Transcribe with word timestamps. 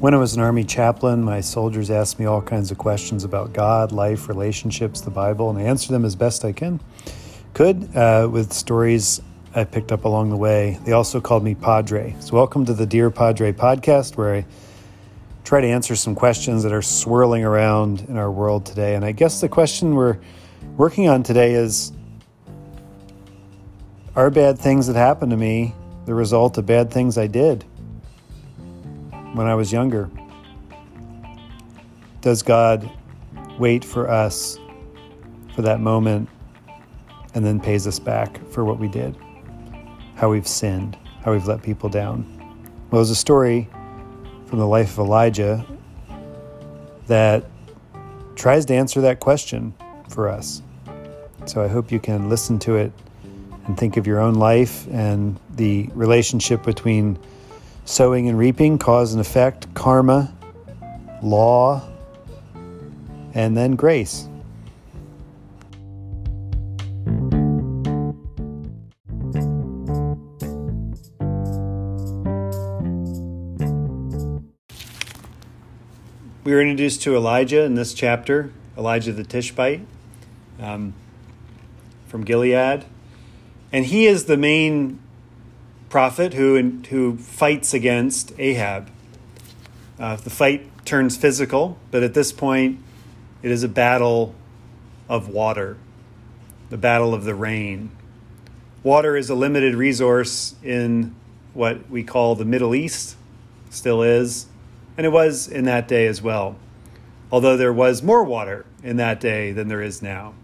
When 0.00 0.14
I 0.14 0.18
was 0.18 0.36
an 0.36 0.42
Army 0.42 0.62
chaplain, 0.62 1.24
my 1.24 1.40
soldiers 1.40 1.90
asked 1.90 2.20
me 2.20 2.24
all 2.26 2.40
kinds 2.40 2.70
of 2.70 2.78
questions 2.78 3.24
about 3.24 3.52
God, 3.52 3.90
life, 3.90 4.28
relationships, 4.28 5.00
the 5.00 5.10
Bible, 5.10 5.50
and 5.50 5.58
I 5.58 5.62
answered 5.62 5.92
them 5.92 6.04
as 6.04 6.14
best 6.14 6.44
I 6.44 6.52
can. 6.52 6.78
Could, 7.52 7.96
uh, 7.96 8.28
with 8.30 8.52
stories 8.52 9.20
I 9.56 9.64
picked 9.64 9.90
up 9.90 10.04
along 10.04 10.30
the 10.30 10.36
way. 10.36 10.78
They 10.84 10.92
also 10.92 11.20
called 11.20 11.42
me 11.42 11.56
Padre. 11.56 12.14
So, 12.20 12.36
welcome 12.36 12.64
to 12.66 12.74
the 12.74 12.86
Dear 12.86 13.10
Padre 13.10 13.52
podcast, 13.52 14.16
where 14.16 14.36
I 14.36 14.46
try 15.42 15.60
to 15.60 15.66
answer 15.66 15.96
some 15.96 16.14
questions 16.14 16.62
that 16.62 16.72
are 16.72 16.80
swirling 16.80 17.42
around 17.42 18.02
in 18.02 18.16
our 18.16 18.30
world 18.30 18.66
today. 18.66 18.94
And 18.94 19.04
I 19.04 19.10
guess 19.10 19.40
the 19.40 19.48
question 19.48 19.96
we're 19.96 20.18
working 20.76 21.08
on 21.08 21.24
today 21.24 21.54
is 21.54 21.90
Are 24.14 24.30
bad 24.30 24.60
things 24.60 24.86
that 24.86 24.94
happened 24.94 25.32
to 25.32 25.36
me 25.36 25.74
the 26.06 26.14
result 26.14 26.56
of 26.56 26.66
bad 26.66 26.92
things 26.92 27.18
I 27.18 27.26
did? 27.26 27.64
When 29.34 29.46
I 29.46 29.54
was 29.54 29.72
younger? 29.72 30.10
Does 32.20 32.42
God 32.42 32.90
wait 33.58 33.84
for 33.84 34.08
us 34.08 34.58
for 35.54 35.62
that 35.62 35.80
moment 35.80 36.28
and 37.34 37.44
then 37.44 37.60
pays 37.60 37.86
us 37.86 37.98
back 37.98 38.40
for 38.50 38.64
what 38.64 38.78
we 38.78 38.88
did? 38.88 39.16
How 40.14 40.30
we've 40.30 40.48
sinned, 40.48 40.96
how 41.24 41.32
we've 41.32 41.46
let 41.46 41.62
people 41.62 41.88
down? 41.88 42.24
Well, 42.90 43.00
there's 43.00 43.10
a 43.10 43.16
story 43.16 43.68
from 44.46 44.58
the 44.58 44.66
life 44.66 44.92
of 44.92 45.00
Elijah 45.00 45.64
that 47.06 47.44
tries 48.34 48.64
to 48.66 48.74
answer 48.74 49.00
that 49.02 49.20
question 49.20 49.74
for 50.08 50.28
us. 50.28 50.62
So 51.46 51.62
I 51.62 51.68
hope 51.68 51.92
you 51.92 52.00
can 52.00 52.28
listen 52.28 52.58
to 52.60 52.76
it 52.76 52.92
and 53.66 53.76
think 53.76 53.96
of 53.96 54.06
your 54.06 54.20
own 54.20 54.34
life 54.34 54.86
and 54.90 55.38
the 55.54 55.88
relationship 55.92 56.62
between 56.62 57.18
sowing 57.88 58.28
and 58.28 58.38
reaping, 58.38 58.76
cause 58.76 59.14
and 59.14 59.20
effect, 59.20 59.72
karma, 59.72 60.30
law, 61.22 61.82
and 63.32 63.56
then 63.56 63.76
grace. 63.76 64.28
We 76.44 76.54
were 76.54 76.60
introduced 76.60 77.02
to 77.02 77.16
Elijah 77.16 77.62
in 77.62 77.74
this 77.74 77.94
chapter, 77.94 78.52
Elijah 78.76 79.12
the 79.12 79.24
Tishbite 79.24 79.80
um, 80.60 80.92
from 82.06 82.24
Gilead. 82.24 82.84
And 83.72 83.86
he 83.86 84.06
is 84.06 84.26
the 84.26 84.36
main 84.36 84.98
prophet 85.88 86.34
who, 86.34 86.80
who 86.90 87.16
fights 87.16 87.72
against 87.72 88.32
Ahab. 88.38 88.90
Uh, 89.98 90.16
the 90.16 90.30
fight 90.30 90.68
turns 90.84 91.16
physical, 91.16 91.78
but 91.90 92.02
at 92.02 92.14
this 92.14 92.32
point, 92.32 92.78
it 93.42 93.50
is 93.50 93.62
a 93.62 93.68
battle 93.68 94.34
of 95.08 95.28
water, 95.28 95.76
the 96.70 96.76
battle 96.76 97.14
of 97.14 97.24
the 97.24 97.34
rain. 97.34 97.90
Water 98.82 99.16
is 99.16 99.30
a 99.30 99.34
limited 99.34 99.74
resource 99.74 100.54
in 100.62 101.14
what 101.54 101.90
we 101.90 102.04
call 102.04 102.34
the 102.34 102.44
Middle 102.44 102.74
East, 102.74 103.16
still 103.70 104.02
is, 104.02 104.46
and 104.96 105.04
it 105.06 105.10
was 105.10 105.48
in 105.48 105.64
that 105.64 105.88
day 105.88 106.06
as 106.06 106.22
well, 106.22 106.56
although 107.32 107.56
there 107.56 107.72
was 107.72 108.02
more 108.02 108.22
water 108.22 108.66
in 108.82 108.96
that 108.96 109.20
day 109.20 109.52
than 109.52 109.68
there 109.68 109.82
is 109.82 110.02
now. 110.02 110.34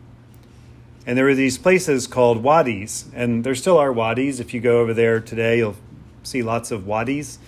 And 1.07 1.19
there 1.19 1.27
were 1.27 1.35
these 1.35 1.59
places 1.59 2.07
called 2.07 2.43
wadis, 2.43 3.07
and 3.15 3.45
there 3.45 3.55
still 3.55 3.77
are 3.77 3.93
wadis. 3.93 4.41
If 4.41 4.55
you 4.55 4.61
go 4.61 4.81
over 4.81 4.95
there 4.95 5.21
today, 5.21 5.59
you'll 5.59 5.77
see 6.23 6.43
lots 6.43 6.71
of 6.71 6.87
wadis. 6.87 7.39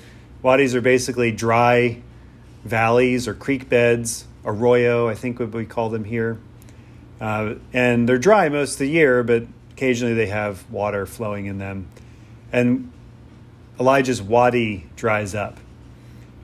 Wadis 0.43 0.75
are 0.75 0.83
basically 0.83 1.33
dry 1.33 2.03
valleys 2.65 3.27
or 3.27 3.35
creek 3.35 3.69
beds, 3.69 4.27
arroyo, 4.45 5.09
I 5.09 5.15
think 5.15 5.41
what 5.41 5.53
we 5.53 5.65
call 5.65 5.89
them 5.89 6.05
here. 6.05 6.39
Uh, 7.21 7.55
and 7.73 8.07
they're 8.07 8.19
dry 8.19 8.49
most 8.51 8.75
of 8.75 8.79
the 8.81 8.89
year, 8.89 9.23
but 9.23 9.45
occasionally 9.73 10.15
they 10.15 10.27
have 10.27 10.71
water 10.71 11.07
flowing 11.07 11.47
in 11.47 11.57
them. 11.59 11.89
And 12.53 12.93
Elijah's 13.81 14.21
wadi 14.21 14.87
dries 14.97 15.35
up. 15.35 15.59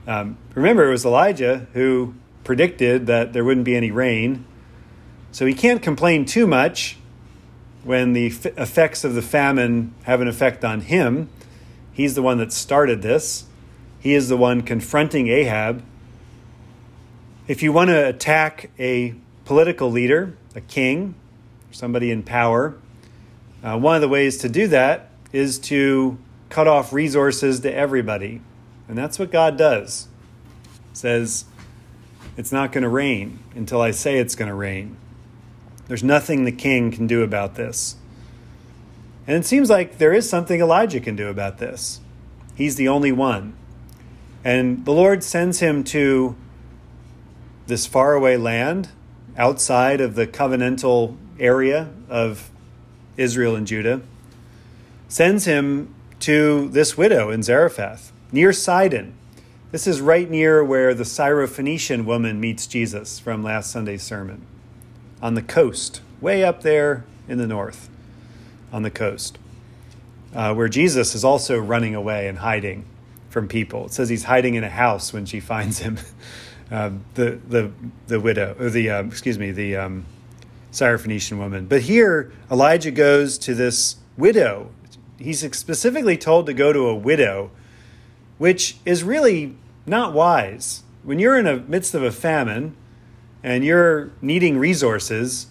Um, 0.07 0.37
remember, 0.55 0.87
it 0.87 0.91
was 0.91 1.05
Elijah 1.05 1.67
who 1.73 2.15
predicted 2.43 3.05
that 3.07 3.33
there 3.33 3.43
wouldn't 3.43 3.65
be 3.65 3.75
any 3.75 3.91
rain. 3.91 4.45
So 5.31 5.45
he 5.45 5.53
can't 5.53 5.81
complain 5.81 6.25
too 6.25 6.45
much 6.45 6.97
when 7.83 8.13
the 8.13 8.27
f- 8.27 8.45
effects 8.57 9.03
of 9.03 9.13
the 9.13 9.21
famine 9.21 9.93
have 10.03 10.21
an 10.21 10.27
effect 10.27 10.63
on 10.63 10.81
him. 10.81 11.29
He's 11.91 12.15
the 12.15 12.21
one 12.21 12.37
that 12.37 12.51
started 12.51 13.01
this. 13.01 13.45
He 13.99 14.13
is 14.13 14.29
the 14.29 14.37
one 14.37 14.61
confronting 14.61 15.27
Ahab. 15.27 15.83
If 17.47 17.61
you 17.61 17.71
want 17.71 17.89
to 17.89 18.07
attack 18.07 18.69
a 18.79 19.15
political 19.45 19.91
leader, 19.91 20.35
a 20.55 20.61
king, 20.61 21.15
somebody 21.71 22.09
in 22.11 22.23
power, 22.23 22.75
uh, 23.63 23.77
one 23.77 23.95
of 23.95 24.01
the 24.01 24.09
ways 24.09 24.37
to 24.39 24.49
do 24.49 24.67
that 24.67 25.09
is 25.31 25.59
to 25.59 26.17
cut 26.49 26.67
off 26.67 26.93
resources 26.93 27.61
to 27.61 27.73
everybody. 27.73 28.41
And 28.87 28.97
that's 28.97 29.17
what 29.17 29.31
God 29.31 29.57
does. 29.57 30.07
says, 30.93 31.45
it's 32.37 32.51
not 32.51 32.71
going 32.71 32.83
to 32.83 32.89
rain 32.89 33.39
until 33.55 33.81
I 33.81 33.91
say 33.91 34.17
it's 34.17 34.35
going 34.35 34.49
to 34.49 34.55
rain. 34.55 34.97
There's 35.87 36.03
nothing 36.03 36.45
the 36.45 36.51
king 36.51 36.91
can 36.91 37.07
do 37.07 37.23
about 37.23 37.55
this. 37.55 37.95
And 39.27 39.37
it 39.37 39.45
seems 39.45 39.69
like 39.69 39.97
there 39.97 40.13
is 40.13 40.29
something 40.29 40.59
Elijah 40.59 40.99
can 40.99 41.15
do 41.15 41.27
about 41.27 41.57
this. 41.57 41.99
He's 42.55 42.75
the 42.75 42.87
only 42.87 43.11
one. 43.11 43.53
And 44.43 44.85
the 44.85 44.91
Lord 44.91 45.23
sends 45.23 45.59
him 45.59 45.83
to 45.85 46.35
this 47.67 47.85
faraway 47.85 48.37
land 48.37 48.89
outside 49.37 50.01
of 50.01 50.15
the 50.15 50.27
covenantal 50.27 51.15
area 51.39 51.89
of 52.09 52.51
Israel 53.17 53.55
and 53.55 53.65
Judah, 53.65 54.01
sends 55.07 55.45
him 55.45 55.93
to 56.19 56.69
this 56.69 56.97
widow 56.97 57.29
in 57.29 57.43
Zarephath, 57.43 58.11
near 58.31 58.51
Sidon. 58.53 59.13
This 59.71 59.87
is 59.87 60.01
right 60.01 60.29
near 60.29 60.63
where 60.63 60.93
the 60.93 61.03
Syrophoenician 61.03 62.05
woman 62.05 62.39
meets 62.39 62.67
Jesus 62.67 63.19
from 63.19 63.43
last 63.43 63.71
Sunday's 63.71 64.03
sermon 64.03 64.45
on 65.23 65.35
the 65.35 65.41
coast, 65.41 66.01
way 66.19 66.43
up 66.43 66.63
there 66.63 67.05
in 67.29 67.37
the 67.37 67.47
north, 67.47 67.89
on 68.73 68.83
the 68.83 68.91
coast, 68.91 69.39
uh, 70.35 70.53
where 70.53 70.67
Jesus 70.67 71.15
is 71.15 71.23
also 71.23 71.57
running 71.57 71.95
away 71.95 72.27
and 72.27 72.39
hiding 72.39 72.83
from 73.29 73.47
people. 73.47 73.85
It 73.85 73.93
says 73.93 74.09
he's 74.09 74.25
hiding 74.25 74.55
in 74.55 74.65
a 74.65 74.69
house 74.69 75.13
when 75.13 75.25
she 75.25 75.39
finds 75.53 75.79
him, 75.79 75.97
uh, 76.69 76.91
the 77.13 77.39
the 77.47 77.71
the 78.07 78.19
widow, 78.19 78.55
or 78.59 78.69
the 78.69 78.89
uh, 78.89 79.03
excuse 79.03 79.39
me, 79.39 79.51
the 79.51 79.77
um, 79.77 80.05
Syrophoenician 80.73 81.37
woman. 81.37 81.67
But 81.67 81.83
here, 81.83 82.33
Elijah 82.51 82.91
goes 82.91 83.37
to 83.39 83.55
this 83.55 83.95
widow. 84.17 84.71
He's 85.17 85.39
specifically 85.57 86.17
told 86.17 86.47
to 86.47 86.53
go 86.53 86.73
to 86.73 86.87
a 86.87 86.95
widow, 86.95 87.49
which 88.37 88.75
is 88.83 89.05
really 89.05 89.55
not 89.85 90.11
wise. 90.13 90.83
When 91.03 91.17
you're 91.17 91.37
in 91.37 91.45
the 91.45 91.57
midst 91.57 91.95
of 91.95 92.03
a 92.03 92.11
famine, 92.11 92.75
and 93.43 93.63
you're 93.65 94.11
needing 94.21 94.57
resources, 94.57 95.47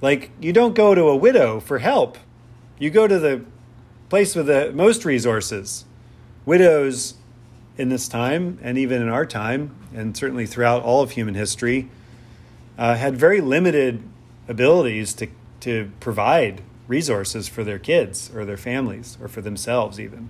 like 0.00 0.30
you 0.40 0.52
don't 0.52 0.74
go 0.74 0.94
to 0.94 1.02
a 1.04 1.16
widow 1.16 1.60
for 1.60 1.78
help. 1.78 2.18
You 2.78 2.90
go 2.90 3.06
to 3.06 3.18
the 3.18 3.44
place 4.08 4.34
with 4.34 4.46
the 4.46 4.72
most 4.72 5.04
resources. 5.04 5.84
Widows 6.44 7.14
in 7.78 7.88
this 7.88 8.08
time, 8.08 8.58
and 8.62 8.76
even 8.76 9.00
in 9.00 9.08
our 9.08 9.24
time, 9.26 9.74
and 9.94 10.16
certainly 10.16 10.46
throughout 10.46 10.82
all 10.82 11.02
of 11.02 11.12
human 11.12 11.34
history, 11.34 11.88
uh, 12.76 12.94
had 12.94 13.16
very 13.16 13.40
limited 13.40 14.02
abilities 14.48 15.14
to, 15.14 15.28
to 15.60 15.90
provide 16.00 16.62
resources 16.88 17.48
for 17.48 17.62
their 17.62 17.78
kids 17.78 18.30
or 18.34 18.44
their 18.44 18.56
families 18.56 19.16
or 19.20 19.28
for 19.28 19.40
themselves, 19.40 20.00
even. 20.00 20.28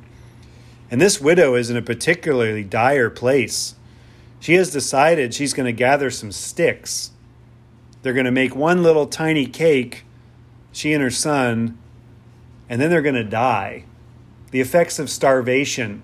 And 0.90 1.00
this 1.00 1.20
widow 1.20 1.54
is 1.54 1.70
in 1.70 1.76
a 1.76 1.82
particularly 1.82 2.64
dire 2.64 3.08
place 3.08 3.74
she 4.42 4.54
has 4.54 4.72
decided 4.72 5.32
she's 5.32 5.54
going 5.54 5.66
to 5.66 5.72
gather 5.72 6.10
some 6.10 6.32
sticks. 6.32 7.12
They're 8.02 8.12
going 8.12 8.26
to 8.26 8.32
make 8.32 8.56
one 8.56 8.82
little 8.82 9.06
tiny 9.06 9.46
cake, 9.46 10.04
she 10.72 10.92
and 10.92 11.00
her 11.00 11.12
son, 11.12 11.78
and 12.68 12.82
then 12.82 12.90
they're 12.90 13.02
going 13.02 13.14
to 13.14 13.22
die. 13.22 13.84
The 14.50 14.60
effects 14.60 14.98
of 14.98 15.08
starvation 15.08 16.02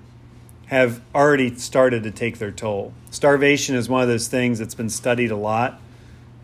have 0.66 1.02
already 1.12 1.56
started 1.56 2.04
to 2.04 2.12
take 2.12 2.38
their 2.38 2.52
toll. 2.52 2.92
Starvation 3.10 3.74
is 3.74 3.88
one 3.88 4.02
of 4.02 4.08
those 4.08 4.28
things 4.28 4.60
that's 4.60 4.76
been 4.76 4.88
studied 4.88 5.32
a 5.32 5.36
lot, 5.36 5.80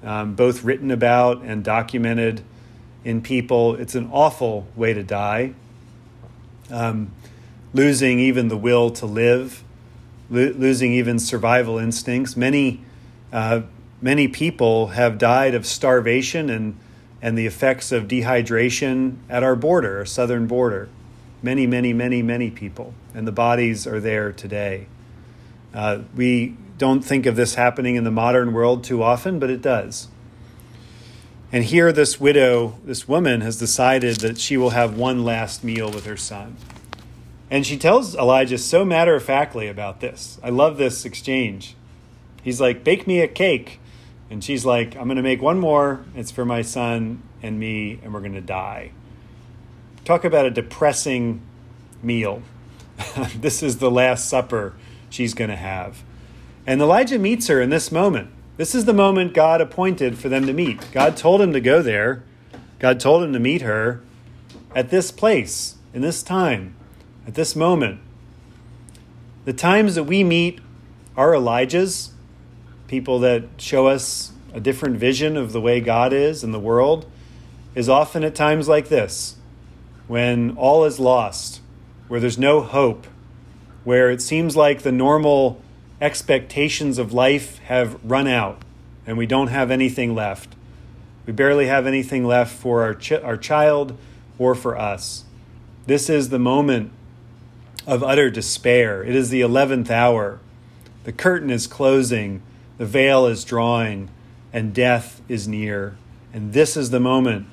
um, 0.03 0.35
both 0.35 0.65
written 0.65 0.91
about 0.91 1.43
and 1.43 1.63
documented 1.63 2.43
in 3.05 3.23
people. 3.23 3.77
It's 3.77 3.95
an 3.95 4.11
awful 4.13 4.67
way 4.75 4.95
to 4.95 5.05
die. 5.05 5.55
Um, 6.73 7.13
losing 7.73 8.19
even 8.19 8.49
the 8.49 8.57
will 8.57 8.91
to 8.91 9.07
live 9.07 9.63
lo- 10.31 10.53
losing 10.57 10.93
even 10.93 11.19
survival 11.19 11.79
instincts. 11.79 12.37
Many, 12.37 12.83
uh, 13.33 13.63
many 14.01 14.29
people 14.29 14.89
have 14.89 15.19
died 15.19 15.55
of 15.55 15.67
starvation 15.67 16.51
and, 16.51 16.79
and 17.23 17.39
the 17.39 17.47
effects 17.47 17.93
of 17.93 18.09
dehydration 18.09 19.17
at 19.29 19.43
our 19.43 19.57
border, 19.57 19.99
our 19.99 20.05
southern 20.05 20.47
border. 20.47 20.89
Many, 21.43 21.67
many, 21.67 21.93
many, 21.93 22.23
many 22.23 22.51
people. 22.51 22.95
And 23.15 23.27
the 23.27 23.33
bodies 23.33 23.87
are 23.87 24.01
there 24.01 24.33
today. 24.33 24.87
Uh, 25.75 26.01
we 26.15 26.57
don't 26.79 27.03
think 27.03 27.27
of 27.27 27.37
this 27.37 27.55
happening 27.55 27.97
in 27.97 28.05
the 28.05 28.11
modern 28.11 28.53
world 28.53 28.85
too 28.85 29.03
often, 29.03 29.39
but 29.39 29.51
it 29.51 29.61
does. 29.61 30.09
And 31.53 31.65
here, 31.65 31.93
this 31.93 32.19
widow, 32.19 32.79
this 32.85 33.07
woman, 33.07 33.41
has 33.43 33.59
decided 33.59 34.17
that 34.17 34.39
she 34.39 34.57
will 34.57 34.71
have 34.71 34.97
one 34.97 35.25
last 35.25 35.63
meal 35.63 35.89
with 35.89 36.05
her 36.05 36.17
son. 36.17 36.57
And 37.51 37.67
she 37.67 37.77
tells 37.77 38.15
Elijah 38.15 38.59
so 38.59 38.85
matter 38.85 39.15
of 39.15 39.23
factly 39.23 39.69
about 39.69 40.01
this. 40.01 40.39
I 40.43 40.51
love 40.51 40.77
this 40.77 41.05
exchange. 41.05 41.77
He's 42.43 42.61
like, 42.61 42.85
Bake 42.85 43.07
me 43.07 43.21
a 43.21 43.29
cake. 43.29 43.81
And 44.31 44.43
she's 44.43 44.65
like, 44.65 44.97
I'm 44.97 45.05
going 45.05 45.17
to 45.17 45.23
make 45.23 45.43
one 45.43 45.61
more. 45.61 46.05
It's 46.17 46.31
for 46.31 46.45
my 46.45 46.63
son 46.63 47.23
and 47.43 47.61
me, 47.61 48.01
and 48.03 48.13
we're 48.13 48.21
going 48.21 48.33
to 48.33 48.41
die. 48.41 48.93
Talk 50.05 50.25
about 50.25 50.47
a 50.47 50.51
depressing 50.51 51.43
meal. 52.03 52.43
this 53.37 53.63
is 53.63 53.79
the 53.79 53.91
last 53.91 54.29
supper 54.29 54.75
she's 55.11 55.35
going 55.35 55.51
to 55.51 55.57
have. 55.57 56.03
And 56.67 56.81
Elijah 56.81 57.19
meets 57.19 57.49
her 57.49 57.61
in 57.61 57.71
this 57.71 57.93
moment. 57.93 58.31
This 58.57 58.75
is 58.75 58.85
the 58.85 58.95
moment 58.95 59.35
God 59.35 59.61
appointed 59.61 60.17
for 60.17 60.29
them 60.29 60.47
to 60.47 60.53
meet. 60.53 60.91
God 60.93 61.17
told 61.17 61.41
him 61.41 61.53
to 61.53 61.61
go 61.61 61.83
there. 61.83 62.23
God 62.79 63.01
told 63.01 63.23
him 63.23 63.33
to 63.33 63.39
meet 63.39 63.63
her 63.63 64.03
at 64.75 64.91
this 64.91 65.11
place, 65.11 65.77
in 65.93 66.03
this 66.03 66.23
time, 66.23 66.75
at 67.27 67.35
this 67.35 67.55
moment. 67.55 68.01
The 69.45 69.53
times 69.53 69.95
that 69.95 70.05
we 70.05 70.25
meet 70.25 70.61
our 71.17 71.33
Elijahs, 71.33 72.11
people 72.87 73.19
that 73.21 73.45
show 73.59 73.87
us 73.87 74.33
a 74.53 74.61
different 74.61 74.97
vision 74.97 75.37
of 75.37 75.53
the 75.53 75.61
way 75.61 75.81
God 75.81 76.13
is 76.13 76.45
in 76.45 76.53
the 76.53 76.61
world, 76.61 77.11
is 77.75 77.89
often 77.89 78.25
at 78.25 78.35
times 78.35 78.69
like 78.69 78.89
this, 78.89 79.37
when 80.07 80.57
all 80.57 80.85
is 80.85 80.99
lost, 80.99 81.61
where 82.09 82.21
there's 82.21 82.39
no 82.39 82.61
hope, 82.61 83.07
where 83.83 84.11
it 84.11 84.23
seems 84.23 84.57
like 84.57 84.83
the 84.83 84.93
normal 84.93 85.61
expectations 86.01 86.99
of 86.99 87.13
life 87.13 87.59
have 87.61 87.99
run 88.05 88.27
out 88.27 88.63
and 89.07 89.17
we 89.19 89.27
don't 89.27 89.49
have 89.49 89.71
anything 89.71 90.15
left. 90.15 90.55
We 91.27 91.33
barely 91.33 91.67
have 91.67 91.87
anything 91.87 92.25
left 92.25 92.55
for 92.55 92.83
our, 92.83 93.23
our 93.23 93.37
child 93.37 93.97
or 94.39 94.55
for 94.55 94.77
us. 94.79 95.25
This 95.87 96.09
is 96.09 96.29
the 96.29 96.39
moment 96.39 96.93
of 97.87 98.03
utter 98.03 98.31
despair. 98.31 99.03
It 99.03 99.15
is 99.15 99.31
the 99.31 99.41
11th 99.41 99.91
hour. 99.91 100.41
The 101.05 101.13
curtain 101.13 101.51
is 101.51 101.67
closing, 101.67 102.43
the 102.79 102.87
veil 102.87 103.27
is 103.27 103.45
drawing, 103.45 104.09
and 104.53 104.75
death 104.75 105.21
is 105.29 105.47
near. 105.47 105.97
And 106.33 106.53
this 106.53 106.77
is 106.77 106.91
the 106.91 107.01
moment 107.01 107.47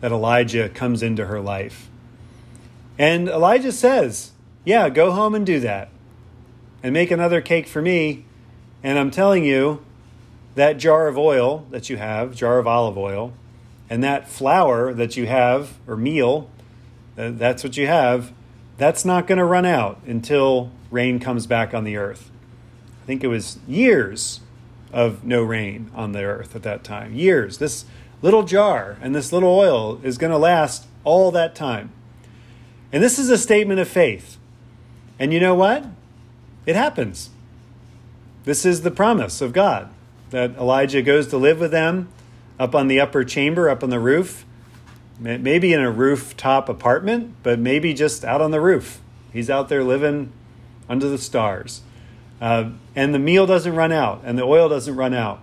that 0.00 0.12
Elijah 0.12 0.68
comes 0.68 1.02
into 1.02 1.26
her 1.26 1.40
life. 1.40 1.88
And 2.98 3.28
Elijah 3.28 3.72
says, 3.72 4.32
Yeah, 4.64 4.88
go 4.90 5.12
home 5.12 5.34
and 5.34 5.46
do 5.46 5.60
that. 5.60 5.88
And 6.82 6.92
make 6.92 7.10
another 7.10 7.40
cake 7.40 7.66
for 7.66 7.82
me. 7.82 8.24
And 8.82 8.98
I'm 8.98 9.10
telling 9.10 9.44
you, 9.44 9.82
that 10.54 10.76
jar 10.76 11.06
of 11.06 11.16
oil 11.16 11.66
that 11.70 11.88
you 11.88 11.96
have, 11.96 12.34
jar 12.34 12.58
of 12.58 12.66
olive 12.66 12.98
oil, 12.98 13.32
and 13.88 14.02
that 14.02 14.28
flour 14.28 14.92
that 14.92 15.16
you 15.16 15.26
have, 15.26 15.78
or 15.86 15.96
meal, 15.96 16.50
uh, 17.16 17.30
that's 17.32 17.64
what 17.64 17.76
you 17.76 17.86
have, 17.86 18.32
that's 18.78 19.04
not 19.04 19.26
going 19.26 19.38
to 19.38 19.44
run 19.44 19.66
out 19.66 20.00
until 20.06 20.70
rain 20.90 21.18
comes 21.20 21.46
back 21.46 21.74
on 21.74 21.84
the 21.84 21.96
earth. 21.96 22.30
I 23.02 23.06
think 23.06 23.22
it 23.22 23.28
was 23.28 23.58
years 23.66 24.40
of 24.92 25.24
no 25.24 25.42
rain 25.42 25.90
on 25.94 26.12
the 26.12 26.22
earth 26.22 26.56
at 26.56 26.62
that 26.62 26.84
time. 26.84 27.14
Years. 27.14 27.58
This 27.58 27.84
little 28.22 28.44
jar 28.44 28.96
and 29.02 29.14
this 29.14 29.32
little 29.32 29.50
oil 29.50 30.00
is 30.02 30.16
going 30.16 30.30
to 30.30 30.38
last 30.38 30.86
all 31.04 31.30
that 31.32 31.54
time. 31.54 31.92
And 32.92 33.02
this 33.02 33.18
is 33.18 33.28
a 33.28 33.36
statement 33.36 33.80
of 33.80 33.88
faith. 33.88 34.38
And 35.18 35.32
you 35.32 35.40
know 35.40 35.54
what? 35.54 35.84
It 36.64 36.76
happens. 36.76 37.30
This 38.44 38.64
is 38.64 38.82
the 38.82 38.90
promise 38.90 39.40
of 39.40 39.52
God 39.52 39.90
that 40.30 40.56
Elijah 40.56 41.02
goes 41.02 41.26
to 41.28 41.36
live 41.36 41.60
with 41.60 41.70
them 41.70 42.08
up 42.58 42.74
on 42.74 42.88
the 42.88 43.00
upper 43.00 43.24
chamber, 43.24 43.68
up 43.68 43.82
on 43.82 43.90
the 43.90 44.00
roof. 44.00 44.44
Maybe 45.20 45.72
in 45.72 45.80
a 45.80 45.90
rooftop 45.90 46.68
apartment, 46.68 47.34
but 47.42 47.58
maybe 47.58 47.92
just 47.92 48.24
out 48.24 48.40
on 48.40 48.52
the 48.52 48.60
roof. 48.60 49.00
He's 49.32 49.50
out 49.50 49.68
there 49.68 49.82
living 49.82 50.32
under 50.88 51.08
the 51.08 51.18
stars. 51.18 51.82
Uh, 52.40 52.70
and 52.94 53.12
the 53.12 53.18
meal 53.18 53.46
doesn't 53.46 53.74
run 53.74 53.90
out, 53.90 54.22
and 54.24 54.38
the 54.38 54.44
oil 54.44 54.68
doesn't 54.68 54.94
run 54.94 55.14
out. 55.14 55.40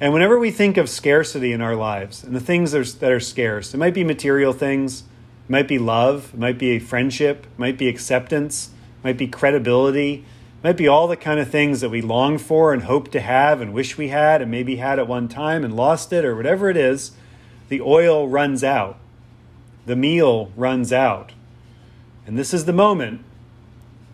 And 0.00 0.12
whenever 0.12 0.38
we 0.38 0.50
think 0.50 0.76
of 0.76 0.88
scarcity 0.88 1.52
in 1.52 1.60
our 1.60 1.74
lives 1.74 2.22
and 2.22 2.36
the 2.36 2.40
things 2.40 2.72
that 2.72 2.80
are, 2.80 2.98
that 2.98 3.10
are 3.10 3.20
scarce, 3.20 3.74
it 3.74 3.78
might 3.78 3.94
be 3.94 4.04
material 4.04 4.52
things, 4.52 5.00
it 5.00 5.50
might 5.50 5.66
be 5.66 5.78
love, 5.78 6.30
it 6.34 6.38
might 6.38 6.58
be 6.58 6.70
a 6.70 6.78
friendship, 6.78 7.46
it 7.46 7.58
might 7.58 7.78
be 7.78 7.88
acceptance, 7.88 8.68
it 8.68 9.04
might 9.04 9.18
be 9.18 9.26
credibility, 9.26 10.14
it 10.16 10.64
might 10.64 10.76
be 10.76 10.86
all 10.86 11.08
the 11.08 11.16
kind 11.16 11.40
of 11.40 11.50
things 11.50 11.80
that 11.80 11.88
we 11.88 12.00
long 12.00 12.38
for 12.38 12.72
and 12.72 12.84
hope 12.84 13.10
to 13.10 13.20
have 13.20 13.60
and 13.60 13.72
wish 13.72 13.98
we 13.98 14.08
had 14.08 14.40
and 14.40 14.50
maybe 14.50 14.76
had 14.76 15.00
at 15.00 15.08
one 15.08 15.26
time 15.28 15.64
and 15.64 15.74
lost 15.74 16.12
it 16.12 16.24
or 16.24 16.36
whatever 16.36 16.68
it 16.70 16.76
is. 16.76 17.12
The 17.68 17.80
oil 17.80 18.28
runs 18.28 18.64
out, 18.64 18.98
the 19.86 19.96
meal 19.96 20.50
runs 20.56 20.92
out. 20.92 21.32
And 22.26 22.38
this 22.38 22.52
is 22.52 22.64
the 22.64 22.72
moment 22.72 23.22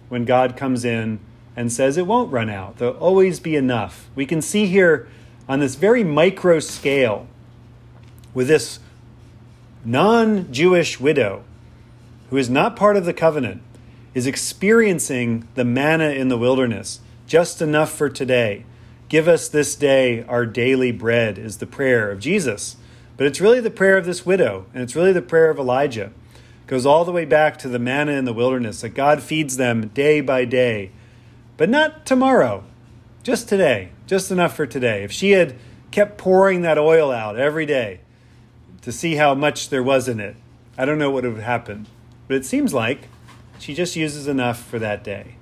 when 0.08 0.24
God 0.24 0.56
comes 0.56 0.84
in 0.84 1.18
and 1.56 1.72
says 1.72 1.96
it 1.96 2.06
won't 2.06 2.32
run 2.32 2.50
out. 2.50 2.78
There'll 2.78 2.94
always 2.94 3.40
be 3.40 3.56
enough. 3.56 4.08
We 4.14 4.26
can 4.26 4.42
see 4.42 4.66
here 4.66 5.08
on 5.48 5.60
this 5.60 5.74
very 5.74 6.04
micro 6.04 6.60
scale 6.60 7.26
with 8.32 8.48
this 8.48 8.80
non 9.84 10.52
Jewish 10.52 10.98
widow 10.98 11.44
who 12.30 12.36
is 12.36 12.50
not 12.50 12.76
part 12.76 12.96
of 12.96 13.04
the 13.04 13.12
covenant 13.12 13.62
is 14.14 14.26
experiencing 14.26 15.46
the 15.54 15.64
manna 15.64 16.10
in 16.10 16.28
the 16.28 16.38
wilderness, 16.38 17.00
just 17.26 17.60
enough 17.60 17.92
for 17.92 18.08
today. 18.08 18.64
Give 19.08 19.28
us 19.28 19.48
this 19.48 19.74
day 19.74 20.24
our 20.24 20.46
daily 20.46 20.92
bread, 20.92 21.38
is 21.38 21.58
the 21.58 21.66
prayer 21.66 22.10
of 22.10 22.20
Jesus. 22.20 22.76
But 23.16 23.26
it's 23.26 23.40
really 23.40 23.60
the 23.60 23.70
prayer 23.70 23.96
of 23.96 24.06
this 24.06 24.26
widow, 24.26 24.66
and 24.74 24.82
it's 24.82 24.96
really 24.96 25.12
the 25.12 25.22
prayer 25.22 25.50
of 25.50 25.58
Elijah. 25.58 26.12
It 26.34 26.66
goes 26.66 26.86
all 26.86 27.04
the 27.04 27.12
way 27.12 27.24
back 27.24 27.58
to 27.58 27.68
the 27.68 27.78
manna 27.78 28.12
in 28.12 28.24
the 28.24 28.32
wilderness, 28.32 28.80
that 28.80 28.90
God 28.90 29.22
feeds 29.22 29.56
them 29.56 29.88
day 29.88 30.20
by 30.20 30.44
day 30.44 30.90
but 31.56 31.68
not 31.68 32.04
tomorrow, 32.04 32.64
just 33.22 33.48
today, 33.48 33.90
just 34.06 34.30
enough 34.30 34.56
for 34.56 34.66
today. 34.66 35.04
If 35.04 35.12
she 35.12 35.32
had 35.32 35.54
kept 35.90 36.18
pouring 36.18 36.62
that 36.62 36.78
oil 36.78 37.12
out 37.12 37.36
every 37.36 37.66
day 37.66 38.00
to 38.82 38.90
see 38.90 39.14
how 39.14 39.34
much 39.34 39.68
there 39.68 39.82
was 39.82 40.08
in 40.08 40.18
it, 40.18 40.36
I 40.76 40.84
don't 40.84 40.98
know 40.98 41.10
what 41.10 41.24
would 41.24 41.38
happen. 41.38 41.86
But 42.26 42.36
it 42.36 42.44
seems 42.44 42.74
like 42.74 43.08
she 43.58 43.74
just 43.74 43.94
uses 43.94 44.26
enough 44.26 44.60
for 44.60 44.78
that 44.80 45.04
day, 45.04 45.36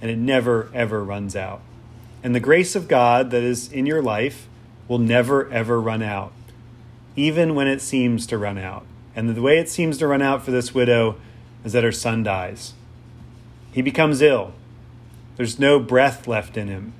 and 0.00 0.10
it 0.10 0.16
never, 0.16 0.70
ever 0.72 1.04
runs 1.04 1.36
out. 1.36 1.60
And 2.22 2.34
the 2.34 2.40
grace 2.40 2.74
of 2.74 2.88
God 2.88 3.30
that 3.30 3.42
is 3.42 3.70
in 3.70 3.84
your 3.84 4.02
life 4.02 4.48
will 4.88 4.98
never, 4.98 5.50
ever 5.52 5.80
run 5.80 6.02
out, 6.02 6.32
even 7.16 7.54
when 7.54 7.66
it 7.66 7.80
seems 7.80 8.26
to 8.26 8.38
run 8.38 8.58
out. 8.58 8.84
And 9.14 9.34
the 9.34 9.42
way 9.42 9.58
it 9.58 9.68
seems 9.68 9.98
to 9.98 10.06
run 10.06 10.22
out 10.22 10.42
for 10.42 10.50
this 10.50 10.74
widow 10.74 11.16
is 11.64 11.72
that 11.72 11.84
her 11.84 11.92
son 11.92 12.22
dies. 12.22 12.74
He 13.72 13.82
becomes 13.82 14.22
ill. 14.22 14.52
There's 15.36 15.58
no 15.58 15.78
breath 15.78 16.26
left 16.26 16.56
in 16.56 16.68
him. 16.68 16.92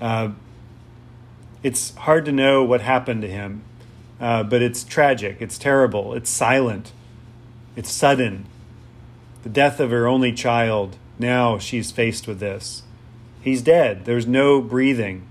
Uh, 0.00 0.30
it's 1.62 1.94
hard 1.96 2.24
to 2.26 2.32
know 2.32 2.62
what 2.62 2.80
happened 2.80 3.22
to 3.22 3.28
him, 3.28 3.62
uh, 4.20 4.42
but 4.44 4.62
it's 4.62 4.84
tragic. 4.84 5.38
It's 5.40 5.58
terrible. 5.58 6.14
It's 6.14 6.30
silent. 6.30 6.92
It's 7.74 7.90
sudden. 7.90 8.46
The 9.42 9.48
death 9.48 9.80
of 9.80 9.90
her 9.90 10.06
only 10.06 10.32
child. 10.32 10.96
Now 11.18 11.58
she's 11.58 11.90
faced 11.90 12.26
with 12.26 12.40
this. 12.40 12.82
He's 13.40 13.62
dead. 13.62 14.04
There's 14.04 14.26
no 14.26 14.60
breathing. 14.60 15.26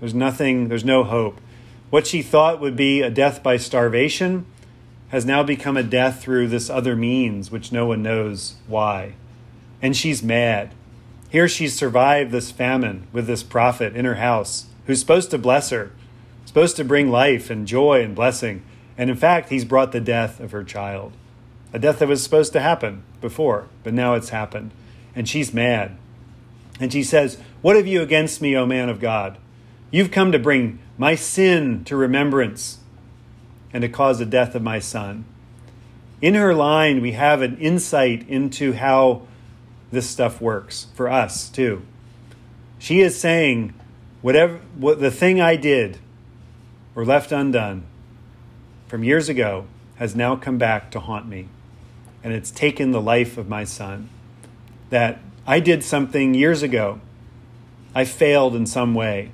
There's 0.00 0.14
nothing. 0.14 0.68
There's 0.68 0.84
no 0.84 1.04
hope. 1.04 1.40
What 1.90 2.06
she 2.06 2.22
thought 2.22 2.60
would 2.60 2.76
be 2.76 3.00
a 3.00 3.10
death 3.10 3.42
by 3.42 3.56
starvation 3.56 4.46
has 5.10 5.24
now 5.24 5.42
become 5.42 5.76
a 5.76 5.82
death 5.82 6.20
through 6.20 6.48
this 6.48 6.68
other 6.68 6.96
means, 6.96 7.50
which 7.50 7.70
no 7.70 7.86
one 7.86 8.02
knows 8.02 8.56
why. 8.66 9.14
And 9.80 9.96
she's 9.96 10.22
mad. 10.22 10.72
Here 11.30 11.48
she's 11.48 11.74
survived 11.74 12.32
this 12.32 12.50
famine 12.50 13.06
with 13.12 13.26
this 13.26 13.42
prophet 13.42 13.94
in 13.94 14.04
her 14.04 14.16
house 14.16 14.66
who's 14.86 15.00
supposed 15.00 15.30
to 15.30 15.38
bless 15.38 15.70
her, 15.70 15.92
supposed 16.44 16.76
to 16.76 16.84
bring 16.84 17.10
life 17.10 17.50
and 17.50 17.66
joy 17.66 18.02
and 18.02 18.14
blessing. 18.14 18.62
And 18.98 19.10
in 19.10 19.16
fact, 19.16 19.50
he's 19.50 19.64
brought 19.64 19.92
the 19.92 20.00
death 20.00 20.40
of 20.40 20.52
her 20.52 20.64
child, 20.64 21.12
a 21.72 21.78
death 21.78 21.98
that 22.00 22.08
was 22.08 22.22
supposed 22.22 22.52
to 22.54 22.60
happen 22.60 23.02
before, 23.20 23.68
but 23.84 23.94
now 23.94 24.14
it's 24.14 24.30
happened. 24.30 24.70
And 25.14 25.28
she's 25.28 25.54
mad. 25.54 25.96
And 26.80 26.92
she 26.92 27.02
says, 27.02 27.38
What 27.62 27.76
have 27.76 27.86
you 27.86 28.02
against 28.02 28.40
me, 28.42 28.56
O 28.56 28.66
man 28.66 28.88
of 28.88 29.00
God? 29.00 29.38
You've 29.90 30.10
come 30.10 30.32
to 30.32 30.38
bring 30.38 30.78
my 30.98 31.14
sin 31.14 31.84
to 31.84 31.96
remembrance 31.96 32.78
and 33.72 33.82
to 33.82 33.88
cause 33.88 34.18
the 34.18 34.26
death 34.26 34.54
of 34.54 34.62
my 34.62 34.78
son. 34.78 35.24
In 36.20 36.34
her 36.34 36.54
line, 36.54 37.00
we 37.00 37.12
have 37.12 37.42
an 37.42 37.58
insight 37.58 38.28
into 38.28 38.72
how 38.72 39.22
this 39.90 40.08
stuff 40.08 40.40
works 40.40 40.86
for 40.94 41.08
us 41.08 41.48
too. 41.48 41.82
She 42.78 43.00
is 43.00 43.18
saying, 43.18 43.74
whatever 44.22 44.60
what 44.76 45.00
the 45.00 45.10
thing 45.10 45.40
I 45.40 45.56
did 45.56 45.98
or 46.94 47.04
left 47.04 47.32
undone 47.32 47.84
from 48.88 49.04
years 49.04 49.28
ago 49.28 49.66
has 49.96 50.16
now 50.16 50.36
come 50.36 50.58
back 50.58 50.90
to 50.90 51.00
haunt 51.00 51.28
me. 51.28 51.48
And 52.24 52.32
it's 52.32 52.50
taken 52.50 52.90
the 52.90 53.00
life 53.00 53.38
of 53.38 53.48
my 53.48 53.64
son. 53.64 54.08
That 54.90 55.20
I 55.46 55.60
did 55.60 55.84
something 55.84 56.34
years 56.34 56.62
ago. 56.62 57.00
I 57.94 58.04
failed 58.04 58.56
in 58.56 58.66
some 58.66 58.94
way. 58.94 59.30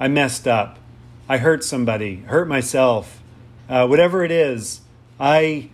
I 0.00 0.08
messed 0.08 0.48
up. 0.48 0.78
I 1.28 1.36
hurt 1.36 1.62
somebody, 1.62 2.22
hurt 2.22 2.48
myself. 2.48 3.22
Uh, 3.68 3.86
whatever 3.86 4.24
it 4.24 4.32
is, 4.32 4.80
I 5.20 5.68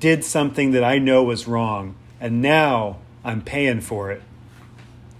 did 0.00 0.24
something 0.24 0.72
that 0.72 0.84
I 0.84 0.98
know 0.98 1.22
was 1.22 1.48
wrong, 1.48 1.94
and 2.20 2.42
now 2.42 2.98
I'm 3.24 3.40
paying 3.40 3.80
for 3.80 4.10
it. 4.10 4.22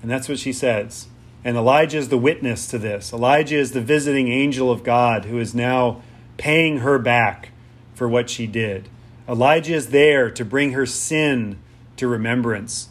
And 0.02 0.10
that's 0.10 0.28
what 0.28 0.38
she 0.38 0.52
says. 0.52 1.06
And 1.44 1.56
Elijah 1.56 1.98
is 1.98 2.08
the 2.08 2.18
witness 2.18 2.66
to 2.68 2.78
this. 2.78 3.12
Elijah 3.12 3.56
is 3.56 3.72
the 3.72 3.80
visiting 3.80 4.28
angel 4.28 4.70
of 4.70 4.84
God 4.84 5.24
who 5.26 5.38
is 5.38 5.54
now 5.54 6.02
paying 6.36 6.78
her 6.78 6.98
back 6.98 7.50
for 7.94 8.08
what 8.08 8.28
she 8.28 8.46
did. 8.46 8.88
Elijah 9.28 9.74
is 9.74 9.90
there 9.90 10.30
to 10.30 10.44
bring 10.44 10.72
her 10.72 10.86
sin 10.86 11.58
to 11.96 12.08
remembrance. 12.08 12.88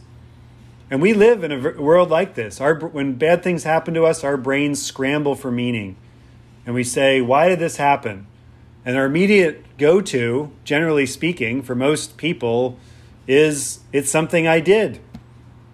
And 0.89 1.01
we 1.01 1.13
live 1.13 1.44
in 1.44 1.51
a 1.51 1.82
world 1.82 2.10
like 2.10 2.36
this. 2.36 2.62
Our, 2.62 2.75
when 2.75 3.13
bad 3.15 3.44
things 3.44 3.63
happen 3.63 3.94
to 3.94 4.06
us, 4.06 4.24
our 4.24 4.38
brains 4.38 4.82
scramble 4.82 5.36
for 5.36 5.51
meaning. 5.51 5.98
And 6.65 6.74
we 6.74 6.84
say, 6.84 7.22
Why 7.22 7.50
did 7.50 7.60
this 7.60 7.77
happen? 7.77 8.27
And 8.86 8.96
our 8.96 9.06
immediate 9.06 9.77
go 9.77 10.00
to, 10.00 10.51
generally 10.63 11.06
speaking, 11.06 11.62
for 11.62 11.75
most 11.75 12.15
people, 12.15 12.79
is 13.27 13.82
it's 13.91 14.10
something 14.10 14.48
I 14.48 14.62
did. 14.62 15.01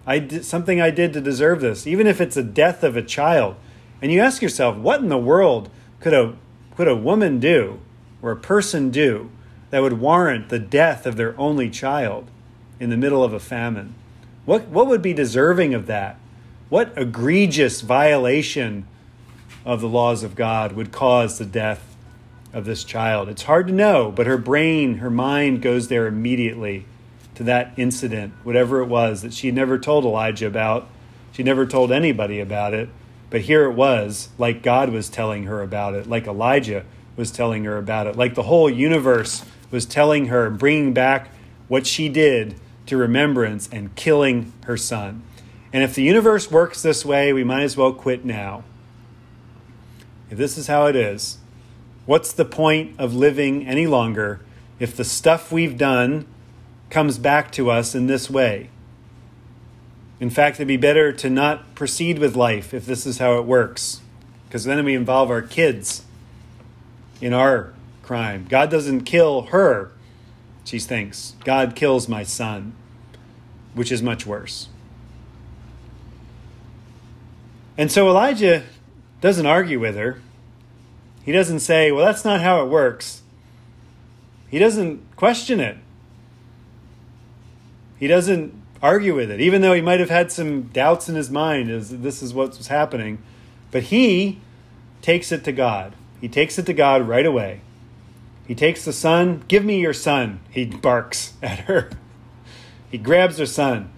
I 0.04 0.18
did 0.18 0.44
something 0.44 0.80
I 0.80 0.90
did 0.90 1.12
to 1.12 1.20
deserve 1.20 1.60
this, 1.60 1.86
even 1.86 2.08
if 2.08 2.20
it's 2.20 2.36
a 2.36 2.42
death 2.42 2.82
of 2.82 2.96
a 2.96 3.02
child. 3.02 3.54
And 4.02 4.10
you 4.10 4.20
ask 4.20 4.42
yourself, 4.42 4.76
what 4.76 5.00
in 5.00 5.08
the 5.08 5.18
world 5.18 5.70
could 6.00 6.12
a 6.12 6.34
could 6.76 6.88
a 6.88 6.96
woman 6.96 7.38
do 7.38 7.78
or 8.20 8.32
a 8.32 8.36
person 8.36 8.90
do 8.90 9.30
that 9.70 9.80
would 9.80 10.00
warrant 10.00 10.48
the 10.48 10.58
death 10.58 11.06
of 11.06 11.16
their 11.16 11.38
only 11.38 11.70
child 11.70 12.28
in 12.80 12.90
the 12.90 12.96
middle 12.96 13.22
of 13.22 13.32
a 13.32 13.38
famine? 13.38 13.94
What 14.44 14.68
what 14.68 14.86
would 14.86 15.02
be 15.02 15.12
deserving 15.12 15.74
of 15.74 15.86
that? 15.86 16.18
What 16.68 16.92
egregious 16.96 17.80
violation 17.80 18.86
of 19.64 19.80
the 19.80 19.88
laws 19.88 20.22
of 20.22 20.34
God 20.34 20.72
would 20.72 20.92
cause 20.92 21.38
the 21.38 21.46
death 21.46 21.96
of 22.52 22.64
this 22.64 22.84
child? 22.84 23.28
It's 23.28 23.42
hard 23.42 23.66
to 23.68 23.72
know, 23.72 24.10
but 24.10 24.26
her 24.26 24.38
brain, 24.38 24.98
her 24.98 25.10
mind 25.10 25.62
goes 25.62 25.88
there 25.88 26.06
immediately 26.06 26.86
to 27.34 27.42
that 27.44 27.72
incident, 27.76 28.32
whatever 28.42 28.80
it 28.80 28.86
was 28.86 29.22
that 29.22 29.32
she 29.32 29.50
never 29.50 29.78
told 29.78 30.04
Elijah 30.04 30.46
about. 30.46 30.88
She 31.32 31.42
never 31.42 31.66
told 31.66 31.90
anybody 31.90 32.40
about 32.40 32.74
it. 32.74 32.88
But 33.30 33.42
here 33.42 33.64
it 33.64 33.74
was, 33.74 34.28
like 34.38 34.62
God 34.62 34.90
was 34.90 35.08
telling 35.08 35.44
her 35.44 35.60
about 35.62 35.94
it, 35.94 36.06
like 36.06 36.26
Elijah 36.26 36.84
was 37.16 37.32
telling 37.32 37.64
her 37.64 37.76
about 37.76 38.06
it, 38.06 38.16
like 38.16 38.34
the 38.34 38.44
whole 38.44 38.70
universe 38.70 39.44
was 39.70 39.86
telling 39.86 40.26
her, 40.26 40.50
bringing 40.50 40.92
back 40.92 41.30
what 41.66 41.86
she 41.86 42.08
did 42.08 42.54
to 42.86 42.96
remembrance 42.96 43.68
and 43.72 43.94
killing 43.96 44.52
her 44.64 44.76
son. 44.76 45.22
And 45.72 45.82
if 45.82 45.94
the 45.94 46.02
universe 46.02 46.50
works 46.50 46.82
this 46.82 47.04
way, 47.04 47.32
we 47.32 47.44
might 47.44 47.62
as 47.62 47.76
well 47.76 47.92
quit 47.92 48.24
now. 48.24 48.64
If 50.30 50.38
this 50.38 50.56
is 50.56 50.66
how 50.66 50.86
it 50.86 50.96
is, 50.96 51.38
what's 52.06 52.32
the 52.32 52.44
point 52.44 52.94
of 52.98 53.14
living 53.14 53.66
any 53.66 53.86
longer 53.86 54.40
if 54.78 54.96
the 54.96 55.04
stuff 55.04 55.52
we've 55.52 55.78
done 55.78 56.26
comes 56.90 57.18
back 57.18 57.50
to 57.52 57.70
us 57.70 57.94
in 57.94 58.06
this 58.06 58.30
way. 58.30 58.70
In 60.20 60.30
fact, 60.30 60.56
it'd 60.56 60.68
be 60.68 60.76
better 60.76 61.12
to 61.12 61.28
not 61.28 61.74
proceed 61.74 62.18
with 62.18 62.36
life 62.36 62.72
if 62.72 62.86
this 62.86 63.04
is 63.04 63.18
how 63.18 63.38
it 63.38 63.44
works, 63.44 64.00
because 64.46 64.64
then 64.64 64.84
we 64.84 64.94
involve 64.94 65.30
our 65.30 65.42
kids 65.42 66.04
in 67.20 67.32
our 67.32 67.72
crime. 68.02 68.46
God 68.48 68.70
doesn't 68.70 69.02
kill 69.02 69.42
her, 69.46 69.90
she 70.64 70.78
thinks. 70.78 71.34
God 71.44 71.76
kills 71.76 72.08
my 72.08 72.22
son, 72.22 72.74
which 73.74 73.92
is 73.92 74.02
much 74.02 74.26
worse. 74.26 74.68
And 77.76 77.90
so 77.90 78.08
Elijah 78.08 78.62
doesn't 79.20 79.46
argue 79.46 79.80
with 79.80 79.96
her. 79.96 80.20
He 81.24 81.32
doesn't 81.32 81.60
say, 81.60 81.90
well, 81.90 82.04
that's 82.04 82.24
not 82.24 82.40
how 82.40 82.62
it 82.62 82.68
works. 82.68 83.22
He 84.48 84.58
doesn't 84.58 85.16
question 85.16 85.60
it. 85.60 85.78
He 87.98 88.06
doesn't 88.06 88.54
argue 88.82 89.14
with 89.14 89.30
it, 89.30 89.40
even 89.40 89.62
though 89.62 89.72
he 89.72 89.80
might 89.80 90.00
have 90.00 90.10
had 90.10 90.30
some 90.30 90.64
doubts 90.64 91.08
in 91.08 91.14
his 91.14 91.30
mind 91.30 91.70
as 91.70 91.90
this 91.90 92.22
is 92.22 92.34
what 92.34 92.56
was 92.56 92.68
happening. 92.68 93.18
But 93.70 93.84
he 93.84 94.40
takes 95.00 95.32
it 95.32 95.42
to 95.44 95.52
God. 95.52 95.94
He 96.20 96.28
takes 96.28 96.58
it 96.58 96.66
to 96.66 96.72
God 96.72 97.08
right 97.08 97.26
away. 97.26 97.62
He 98.46 98.54
takes 98.54 98.84
the 98.84 98.92
son. 98.92 99.42
Give 99.48 99.64
me 99.64 99.80
your 99.80 99.92
son, 99.92 100.40
he 100.50 100.66
barks 100.66 101.34
at 101.42 101.60
her. 101.60 101.90
He 102.90 102.98
grabs 102.98 103.38
her 103.38 103.46
son 103.46 103.90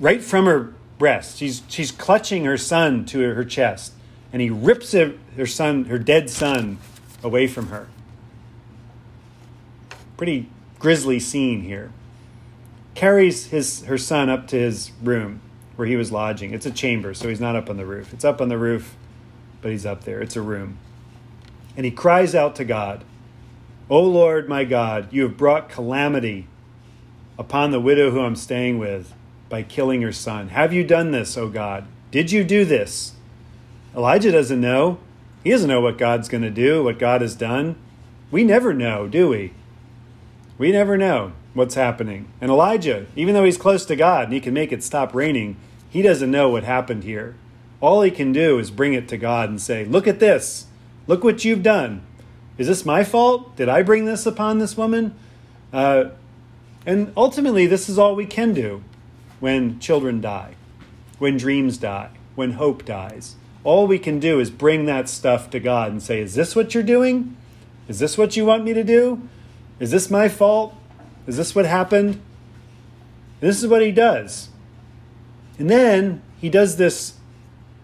right 0.00 0.22
from 0.22 0.46
her 0.46 0.74
breast. 0.98 1.38
She's, 1.38 1.62
she's 1.68 1.90
clutching 1.90 2.44
her 2.44 2.58
son 2.58 3.04
to 3.06 3.20
her 3.20 3.44
chest. 3.44 3.92
And 4.32 4.40
he 4.40 4.50
rips 4.50 4.92
her, 4.92 5.14
her 5.36 5.46
son, 5.46 5.84
her 5.86 5.98
dead 5.98 6.30
son, 6.30 6.78
away 7.22 7.46
from 7.46 7.68
her. 7.68 7.88
Pretty 10.16 10.48
grisly 10.78 11.20
scene 11.20 11.62
here 11.62 11.92
carries 12.94 13.46
his 13.46 13.84
her 13.84 13.96
son 13.98 14.28
up 14.28 14.46
to 14.48 14.58
his 14.58 14.90
room 15.02 15.40
where 15.76 15.86
he 15.86 15.96
was 15.96 16.12
lodging. 16.12 16.52
It's 16.52 16.66
a 16.66 16.70
chamber, 16.70 17.14
so 17.14 17.28
he's 17.28 17.40
not 17.40 17.56
up 17.56 17.70
on 17.70 17.76
the 17.76 17.86
roof. 17.86 18.12
It's 18.12 18.24
up 18.24 18.40
on 18.40 18.48
the 18.48 18.58
roof, 18.58 18.94
but 19.60 19.70
he's 19.70 19.86
up 19.86 20.04
there. 20.04 20.20
It's 20.20 20.36
a 20.36 20.42
room. 20.42 20.78
And 21.76 21.86
he 21.86 21.90
cries 21.90 22.34
out 22.34 22.54
to 22.56 22.64
God, 22.64 23.04
O 23.90 24.00
Lord 24.00 24.48
my 24.48 24.64
God, 24.64 25.12
you 25.12 25.22
have 25.22 25.36
brought 25.36 25.68
calamity 25.68 26.46
upon 27.38 27.70
the 27.70 27.80
widow 27.80 28.10
who 28.10 28.20
I'm 28.20 28.36
staying 28.36 28.78
with 28.78 29.12
by 29.48 29.62
killing 29.62 30.02
her 30.02 30.12
son. 30.12 30.48
Have 30.48 30.72
you 30.72 30.84
done 30.84 31.10
this, 31.10 31.36
O 31.36 31.48
God? 31.48 31.84
Did 32.10 32.30
you 32.30 32.44
do 32.44 32.64
this? 32.64 33.12
Elijah 33.94 34.32
doesn't 34.32 34.60
know. 34.60 34.98
He 35.44 35.50
doesn't 35.50 35.68
know 35.68 35.80
what 35.80 35.98
God's 35.98 36.28
going 36.28 36.42
to 36.42 36.50
do, 36.50 36.84
what 36.84 36.98
God 36.98 37.20
has 37.20 37.34
done. 37.34 37.76
We 38.30 38.44
never 38.44 38.72
know, 38.72 39.08
do 39.08 39.28
we? 39.28 39.52
We 40.56 40.72
never 40.72 40.96
know 40.96 41.32
what's 41.54 41.74
happening. 41.74 42.28
And 42.40 42.50
Elijah, 42.50 43.06
even 43.16 43.34
though 43.34 43.44
he's 43.44 43.58
close 43.58 43.84
to 43.86 43.96
God 43.96 44.24
and 44.24 44.32
he 44.32 44.40
can 44.40 44.54
make 44.54 44.72
it 44.72 44.82
stop 44.82 45.14
raining, 45.14 45.56
he 45.90 46.00
doesn't 46.00 46.30
know 46.30 46.48
what 46.48 46.64
happened 46.64 47.04
here. 47.04 47.34
All 47.80 48.02
he 48.02 48.10
can 48.10 48.32
do 48.32 48.58
is 48.58 48.70
bring 48.70 48.94
it 48.94 49.08
to 49.08 49.18
God 49.18 49.48
and 49.48 49.60
say, 49.60 49.84
Look 49.84 50.06
at 50.06 50.20
this. 50.20 50.66
Look 51.06 51.24
what 51.24 51.44
you've 51.44 51.62
done. 51.62 52.02
Is 52.58 52.66
this 52.66 52.84
my 52.84 53.04
fault? 53.04 53.56
Did 53.56 53.68
I 53.68 53.82
bring 53.82 54.04
this 54.04 54.26
upon 54.26 54.58
this 54.58 54.76
woman? 54.76 55.14
Uh, 55.72 56.10
and 56.84 57.12
ultimately, 57.16 57.66
this 57.66 57.88
is 57.88 57.98
all 57.98 58.14
we 58.14 58.26
can 58.26 58.52
do 58.52 58.82
when 59.40 59.78
children 59.78 60.20
die, 60.20 60.54
when 61.18 61.36
dreams 61.36 61.78
die, 61.78 62.10
when 62.34 62.52
hope 62.52 62.84
dies. 62.84 63.36
All 63.64 63.86
we 63.86 63.98
can 63.98 64.18
do 64.18 64.40
is 64.40 64.50
bring 64.50 64.86
that 64.86 65.08
stuff 65.08 65.50
to 65.50 65.60
God 65.60 65.92
and 65.92 66.02
say, 66.02 66.20
Is 66.20 66.34
this 66.34 66.56
what 66.56 66.74
you're 66.74 66.82
doing? 66.82 67.36
Is 67.88 67.98
this 67.98 68.18
what 68.18 68.36
you 68.36 68.44
want 68.44 68.64
me 68.64 68.74
to 68.74 68.84
do? 68.84 69.28
Is 69.78 69.90
this 69.90 70.10
my 70.10 70.28
fault? 70.28 70.74
Is 71.26 71.36
this 71.36 71.54
what 71.54 71.66
happened? 71.66 72.20
This 73.40 73.62
is 73.62 73.68
what 73.68 73.82
he 73.82 73.92
does. 73.92 74.48
And 75.58 75.68
then 75.68 76.22
he 76.40 76.48
does 76.48 76.76
this 76.76 77.14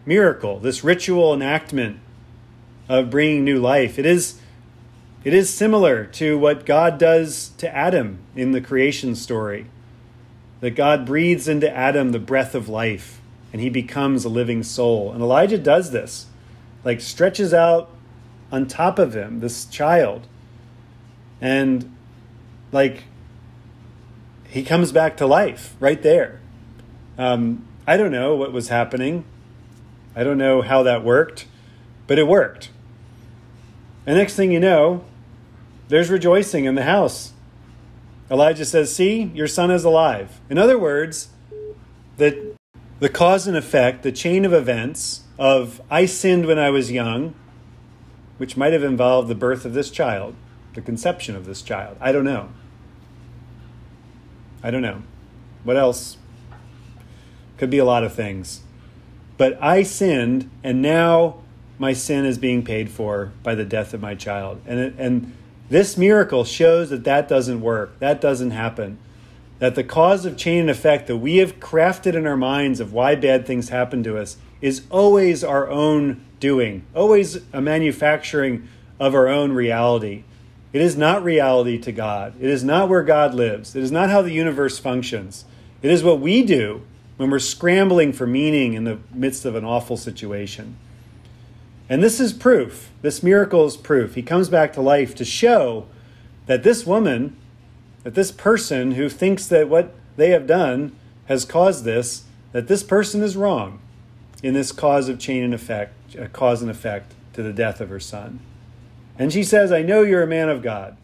miracle, 0.06 0.58
this 0.58 0.82
ritual 0.82 1.34
enactment 1.34 2.00
of 2.88 3.10
bringing 3.10 3.44
new 3.44 3.58
life. 3.58 3.98
It 3.98 4.06
is, 4.06 4.40
it 5.24 5.34
is 5.34 5.52
similar 5.52 6.04
to 6.04 6.38
what 6.38 6.64
God 6.64 6.98
does 6.98 7.50
to 7.58 7.74
Adam 7.74 8.18
in 8.36 8.52
the 8.52 8.60
creation 8.60 9.14
story. 9.14 9.66
That 10.60 10.70
God 10.70 11.06
breathes 11.06 11.46
into 11.48 11.70
Adam 11.70 12.12
the 12.12 12.18
breath 12.18 12.54
of 12.54 12.68
life 12.68 13.20
and 13.52 13.62
he 13.62 13.70
becomes 13.70 14.24
a 14.24 14.28
living 14.28 14.62
soul. 14.62 15.12
And 15.12 15.22
Elijah 15.22 15.58
does 15.58 15.90
this, 15.90 16.26
like 16.84 17.00
stretches 17.00 17.54
out 17.54 17.90
on 18.50 18.66
top 18.66 18.98
of 18.98 19.14
him, 19.14 19.40
this 19.40 19.64
child. 19.66 20.26
And 21.40 21.94
like 22.72 23.04
he 24.48 24.64
comes 24.64 24.92
back 24.92 25.16
to 25.18 25.26
life 25.26 25.76
right 25.80 26.02
there. 26.02 26.40
Um, 27.16 27.66
I 27.86 27.96
don't 27.96 28.12
know 28.12 28.34
what 28.34 28.52
was 28.52 28.68
happening. 28.68 29.24
I 30.14 30.24
don't 30.24 30.38
know 30.38 30.62
how 30.62 30.82
that 30.82 31.04
worked, 31.04 31.46
but 32.06 32.18
it 32.18 32.26
worked. 32.26 32.70
And 34.08 34.16
next 34.16 34.36
thing 34.36 34.50
you 34.50 34.58
know, 34.58 35.04
there's 35.88 36.08
rejoicing 36.08 36.64
in 36.64 36.76
the 36.76 36.84
house. 36.84 37.34
Elijah 38.30 38.64
says, 38.64 38.96
See, 38.96 39.24
your 39.34 39.46
son 39.46 39.70
is 39.70 39.84
alive. 39.84 40.40
In 40.48 40.56
other 40.56 40.78
words, 40.78 41.28
that 42.16 42.34
the 43.00 43.10
cause 43.10 43.46
and 43.46 43.54
effect, 43.54 44.04
the 44.04 44.10
chain 44.10 44.46
of 44.46 44.54
events 44.54 45.24
of 45.38 45.82
I 45.90 46.06
sinned 46.06 46.46
when 46.46 46.58
I 46.58 46.70
was 46.70 46.90
young, 46.90 47.34
which 48.38 48.56
might 48.56 48.72
have 48.72 48.82
involved 48.82 49.28
the 49.28 49.34
birth 49.34 49.66
of 49.66 49.74
this 49.74 49.90
child, 49.90 50.34
the 50.72 50.80
conception 50.80 51.36
of 51.36 51.44
this 51.44 51.60
child. 51.60 51.98
I 52.00 52.10
don't 52.10 52.24
know. 52.24 52.48
I 54.62 54.70
don't 54.70 54.80
know. 54.80 55.02
What 55.64 55.76
else? 55.76 56.16
Could 57.58 57.68
be 57.68 57.76
a 57.76 57.84
lot 57.84 58.04
of 58.04 58.14
things. 58.14 58.62
But 59.36 59.62
I 59.62 59.82
sinned, 59.82 60.50
and 60.64 60.80
now 60.80 61.42
my 61.78 61.92
sin 61.92 62.24
is 62.24 62.38
being 62.38 62.64
paid 62.64 62.90
for 62.90 63.32
by 63.42 63.54
the 63.54 63.64
death 63.64 63.94
of 63.94 64.00
my 64.00 64.14
child. 64.14 64.60
And, 64.66 64.78
it, 64.78 64.94
and 64.98 65.32
this 65.70 65.96
miracle 65.96 66.44
shows 66.44 66.90
that 66.90 67.04
that 67.04 67.28
doesn't 67.28 67.60
work. 67.60 67.98
That 68.00 68.20
doesn't 68.20 68.50
happen. 68.50 68.98
That 69.58 69.74
the 69.74 69.84
cause 69.84 70.24
of 70.24 70.36
chain 70.36 70.60
and 70.60 70.70
effect 70.70 71.06
that 71.08 71.16
we 71.16 71.36
have 71.36 71.60
crafted 71.60 72.14
in 72.14 72.26
our 72.26 72.36
minds 72.36 72.80
of 72.80 72.92
why 72.92 73.14
bad 73.14 73.46
things 73.46 73.68
happen 73.68 74.02
to 74.04 74.16
us 74.18 74.36
is 74.60 74.82
always 74.90 75.44
our 75.44 75.68
own 75.68 76.24
doing, 76.40 76.84
always 76.94 77.40
a 77.52 77.60
manufacturing 77.60 78.68
of 78.98 79.14
our 79.14 79.28
own 79.28 79.52
reality. 79.52 80.24
It 80.72 80.80
is 80.80 80.96
not 80.96 81.24
reality 81.24 81.78
to 81.78 81.92
God. 81.92 82.34
It 82.40 82.50
is 82.50 82.62
not 82.62 82.88
where 82.88 83.02
God 83.02 83.34
lives. 83.34 83.74
It 83.74 83.82
is 83.82 83.92
not 83.92 84.10
how 84.10 84.22
the 84.22 84.32
universe 84.32 84.78
functions. 84.78 85.44
It 85.82 85.90
is 85.90 86.02
what 86.02 86.20
we 86.20 86.42
do 86.42 86.82
when 87.16 87.30
we're 87.30 87.38
scrambling 87.38 88.12
for 88.12 88.26
meaning 88.26 88.74
in 88.74 88.84
the 88.84 88.98
midst 89.12 89.44
of 89.44 89.54
an 89.54 89.64
awful 89.64 89.96
situation. 89.96 90.76
And 91.88 92.02
this 92.02 92.20
is 92.20 92.32
proof. 92.32 92.90
This 93.00 93.22
miracle 93.22 93.64
is 93.64 93.76
proof. 93.76 94.14
He 94.14 94.22
comes 94.22 94.48
back 94.48 94.72
to 94.74 94.80
life 94.80 95.14
to 95.16 95.24
show 95.24 95.86
that 96.46 96.62
this 96.62 96.86
woman, 96.86 97.36
that 98.02 98.14
this 98.14 98.30
person 98.30 98.92
who 98.92 99.08
thinks 99.08 99.46
that 99.46 99.68
what 99.68 99.94
they 100.16 100.30
have 100.30 100.46
done 100.46 100.94
has 101.26 101.44
caused 101.44 101.84
this, 101.84 102.24
that 102.52 102.68
this 102.68 102.82
person 102.82 103.22
is 103.22 103.36
wrong 103.36 103.80
in 104.42 104.54
this 104.54 104.72
cause 104.72 105.08
of 105.08 105.18
chain 105.18 105.42
and 105.42 105.54
effect, 105.54 106.16
uh, 106.16 106.26
cause 106.28 106.62
and 106.62 106.70
effect 106.70 107.14
to 107.32 107.42
the 107.42 107.52
death 107.52 107.80
of 107.80 107.88
her 107.88 108.00
son. 108.00 108.40
And 109.18 109.32
she 109.32 109.42
says, 109.42 109.72
I 109.72 109.82
know 109.82 110.02
you're 110.02 110.22
a 110.22 110.28
man 110.28 110.48
of 110.48 110.62
God. 110.62 110.96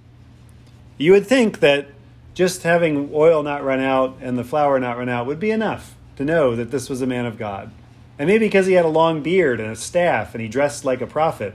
You 0.99 1.13
would 1.13 1.27
think 1.27 1.61
that 1.61 1.89
just 2.35 2.63
having 2.63 3.11
oil 3.13 3.43
not 3.43 3.65
run 3.65 3.81
out 3.81 4.17
and 4.21 4.39
the 4.39 4.45
flour 4.45 4.79
not 4.79 4.99
run 4.99 5.09
out 5.09 5.27
would 5.27 5.41
be 5.41 5.51
enough 5.51 5.95
to 6.17 6.25
know 6.25 6.55
that 6.55 6.71
this 6.71 6.89
was 6.89 7.03
a 7.03 7.07
man 7.07 7.27
of 7.27 7.39
God. 7.39 7.71
And 8.19 8.29
maybe 8.29 8.47
because 8.47 8.67
he 8.67 8.75
had 8.75 8.85
a 8.85 8.89
long 8.89 9.23
beard 9.23 9.61
and 9.61 9.71
a 9.71 9.77
staff 9.77 10.35
and 10.35 10.43
he 10.43 10.49
dressed 10.49 10.85
like 10.85 11.01
a 11.01 11.07
prophet, 11.07 11.55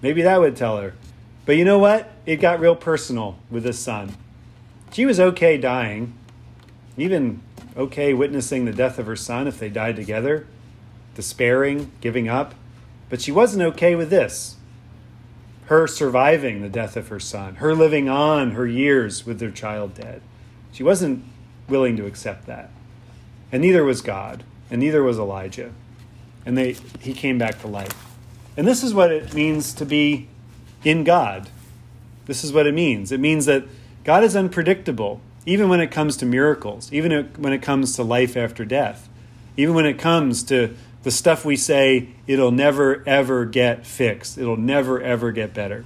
maybe 0.00 0.22
that 0.22 0.40
would 0.40 0.56
tell 0.56 0.78
her. 0.78 0.94
But 1.44 1.56
you 1.56 1.64
know 1.64 1.78
what? 1.78 2.10
It 2.26 2.36
got 2.36 2.60
real 2.60 2.76
personal 2.76 3.38
with 3.50 3.62
this 3.62 3.78
son. 3.78 4.14
She 4.92 5.04
was 5.04 5.20
okay 5.20 5.58
dying, 5.58 6.14
even 6.96 7.42
okay 7.76 8.14
witnessing 8.14 8.64
the 8.64 8.72
death 8.72 8.98
of 8.98 9.06
her 9.06 9.16
son 9.16 9.46
if 9.46 9.58
they 9.58 9.68
died 9.68 9.96
together, 9.96 10.46
despairing, 11.14 11.92
giving 12.00 12.28
up. 12.28 12.54
But 13.08 13.20
she 13.20 13.32
wasn't 13.32 13.62
okay 13.62 13.94
with 13.94 14.10
this 14.10 14.56
her 15.68 15.86
surviving 15.86 16.62
the 16.62 16.68
death 16.68 16.96
of 16.96 17.08
her 17.08 17.20
son, 17.20 17.56
her 17.56 17.74
living 17.74 18.08
on 18.08 18.52
her 18.52 18.66
years 18.66 19.26
with 19.26 19.38
their 19.38 19.50
child 19.50 19.92
dead. 19.92 20.22
She 20.72 20.82
wasn't 20.82 21.22
willing 21.68 21.94
to 21.98 22.06
accept 22.06 22.46
that. 22.46 22.70
And 23.52 23.60
neither 23.60 23.84
was 23.84 24.00
God, 24.00 24.44
and 24.70 24.80
neither 24.80 25.02
was 25.02 25.18
Elijah. 25.18 25.72
And 26.48 26.56
they, 26.56 26.76
he 27.00 27.12
came 27.12 27.36
back 27.36 27.60
to 27.60 27.66
life. 27.66 27.92
And 28.56 28.66
this 28.66 28.82
is 28.82 28.94
what 28.94 29.12
it 29.12 29.34
means 29.34 29.74
to 29.74 29.84
be 29.84 30.28
in 30.82 31.04
God. 31.04 31.50
This 32.24 32.42
is 32.42 32.54
what 32.54 32.66
it 32.66 32.72
means. 32.72 33.12
It 33.12 33.20
means 33.20 33.44
that 33.44 33.64
God 34.02 34.24
is 34.24 34.34
unpredictable, 34.34 35.20
even 35.44 35.68
when 35.68 35.78
it 35.82 35.90
comes 35.90 36.16
to 36.16 36.24
miracles, 36.24 36.90
even 36.90 37.26
when 37.36 37.52
it 37.52 37.60
comes 37.60 37.94
to 37.96 38.02
life 38.02 38.34
after 38.34 38.64
death, 38.64 39.10
even 39.58 39.74
when 39.74 39.84
it 39.84 39.98
comes 39.98 40.42
to 40.44 40.74
the 41.02 41.10
stuff 41.10 41.44
we 41.44 41.54
say, 41.54 42.08
it'll 42.26 42.50
never, 42.50 43.06
ever 43.06 43.44
get 43.44 43.86
fixed. 43.86 44.38
It'll 44.38 44.56
never, 44.56 45.02
ever 45.02 45.32
get 45.32 45.52
better. 45.52 45.84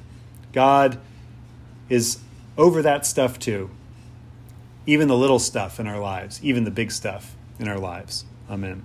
God 0.52 0.96
is 1.88 2.20
over 2.56 2.82
that 2.82 3.04
stuff 3.04 3.36
too. 3.36 3.68
Even 4.86 5.08
the 5.08 5.16
little 5.16 5.40
stuff 5.40 5.80
in 5.80 5.88
our 5.88 5.98
lives, 5.98 6.38
even 6.40 6.62
the 6.62 6.70
big 6.70 6.92
stuff 6.92 7.34
in 7.58 7.66
our 7.66 7.80
lives. 7.80 8.24
Amen. 8.48 8.80